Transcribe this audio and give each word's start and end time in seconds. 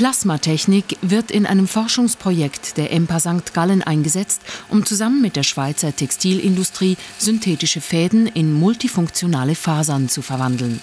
Plasmatechnik 0.00 0.96
wird 1.02 1.30
in 1.30 1.44
einem 1.44 1.68
Forschungsprojekt 1.68 2.78
der 2.78 2.90
EMPA 2.90 3.20
St. 3.20 3.52
Gallen 3.52 3.82
eingesetzt, 3.82 4.40
um 4.70 4.86
zusammen 4.86 5.20
mit 5.20 5.36
der 5.36 5.42
Schweizer 5.42 5.94
Textilindustrie 5.94 6.96
synthetische 7.18 7.82
Fäden 7.82 8.26
in 8.26 8.50
multifunktionale 8.50 9.54
Fasern 9.54 10.08
zu 10.08 10.22
verwandeln. 10.22 10.80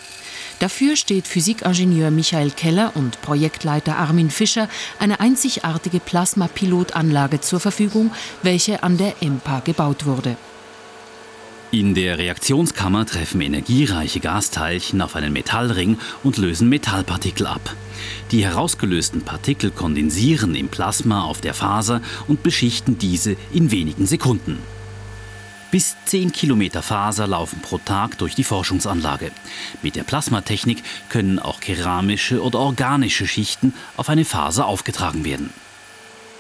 Dafür 0.60 0.96
steht 0.96 1.26
Physikingenieur 1.26 2.12
Michael 2.12 2.52
Keller 2.52 2.92
und 2.94 3.20
Projektleiter 3.24 3.98
Armin 3.98 4.30
Fischer 4.30 4.70
eine 5.00 5.20
einzigartige 5.20 6.00
Plasmapilotanlage 6.00 7.42
zur 7.42 7.60
Verfügung, 7.60 8.12
welche 8.44 8.84
an 8.84 9.00
der 9.00 9.16
EMPA 9.24 9.62
gebaut 9.62 10.06
wurde. 10.06 10.38
In 11.70 11.96
der 11.96 12.18
Reaktionskammer 12.18 13.06
treffen 13.06 13.42
energiereiche 13.42 14.22
Gasteilchen 14.22 15.02
auf 15.02 15.18
einen 15.18 15.34
Metallring 15.34 15.98
und 16.24 16.38
lösen 16.38 16.70
Metallpartikel 16.70 17.46
ab. 17.46 17.76
Die 18.32 18.46
herausgelösten 18.46 19.22
Partikel 19.24 19.72
kondensieren 19.72 20.56
im 20.56 20.70
Plasma 20.70 21.24
auf 21.24 21.42
der 21.42 21.54
Faser 21.54 22.02
und 22.30 22.42
beschichten 22.42 22.98
diese 22.98 23.36
in 23.52 23.70
wenigen 23.70 24.06
Sekunden. 24.06 24.60
Bis 25.70 25.98
10 26.06 26.32
Kilometer 26.32 26.82
Faser 26.82 27.28
laufen 27.28 27.60
pro 27.60 27.80
Tag 27.80 28.18
durch 28.20 28.34
die 28.34 28.46
Forschungsanlage. 28.46 29.32
Mit 29.82 29.98
der 29.98 30.04
Plasmatechnik 30.04 30.82
können 31.10 31.38
auch 31.38 31.60
keramische 31.60 32.42
oder 32.42 32.60
organische 32.60 33.28
Schichten 33.28 33.74
auf 33.98 34.08
eine 34.08 34.24
Faser 34.24 34.68
aufgetragen 34.68 35.26
werden. 35.26 35.50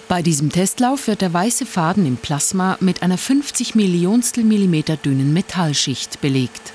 Bei 0.07 0.21
diesem 0.21 0.49
Testlauf 0.49 1.07
wird 1.07 1.19
der 1.19 1.33
weiße 1.33 1.65
Faden 1.65 2.05
im 2.05 2.15
Plasma 2.15 2.77
mit 2.79 3.03
einer 3.03 3.17
50 3.17 3.75
Millionstel 3.75 4.45
Millimeter 4.45 4.95
dünnen 4.95 5.33
Metallschicht 5.33 6.21
belegt. 6.21 6.71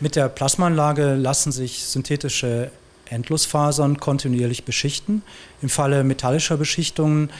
Mit 0.00 0.16
der 0.16 0.28
Plasmaanlage 0.28 1.14
lassen 1.14 1.52
sich 1.52 1.84
synthetische 1.84 2.72
Endlosfasern 3.10 4.00
kontinuierlich 4.00 4.64
beschichten. 4.64 5.22
Im 5.62 5.68
Falle 5.68 6.02
metallischer 6.02 6.56
Beschichtungen 6.56 7.30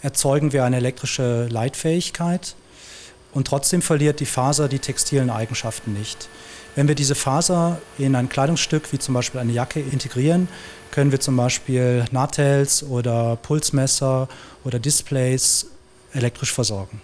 erzeugen 0.00 0.52
wir 0.52 0.64
eine 0.64 0.76
elektrische 0.76 1.46
Leitfähigkeit 1.46 2.54
und 3.38 3.46
trotzdem 3.46 3.82
verliert 3.82 4.18
die 4.18 4.26
Faser 4.26 4.66
die 4.66 4.80
textilen 4.80 5.30
Eigenschaften 5.30 5.92
nicht. 5.92 6.28
Wenn 6.74 6.88
wir 6.88 6.96
diese 6.96 7.14
Faser 7.14 7.80
in 7.96 8.16
ein 8.16 8.28
Kleidungsstück 8.28 8.92
wie 8.92 8.98
zum 8.98 9.14
Beispiel 9.14 9.40
eine 9.40 9.52
Jacke 9.52 9.78
integrieren, 9.78 10.48
können 10.90 11.12
wir 11.12 11.20
zum 11.20 11.36
Beispiel 11.36 12.04
Nahtels 12.10 12.82
oder 12.82 13.36
Pulsmesser 13.36 14.28
oder 14.64 14.80
Displays 14.80 15.66
elektrisch 16.12 16.52
versorgen. 16.52 17.00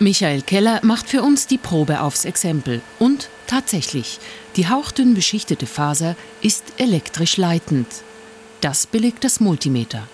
Michael 0.00 0.42
Keller 0.42 0.80
macht 0.82 1.08
für 1.08 1.22
uns 1.22 1.46
die 1.46 1.56
Probe 1.56 2.02
aufs 2.02 2.26
Exempel. 2.26 2.82
Und 2.98 3.30
tatsächlich, 3.46 4.18
die 4.56 4.68
hauchdünn 4.68 5.14
beschichtete 5.14 5.66
Faser 5.66 6.14
ist 6.42 6.64
elektrisch 6.76 7.38
leitend. 7.38 7.86
Das 8.60 8.86
belegt 8.86 9.24
das 9.24 9.40
Multimeter. 9.40 10.06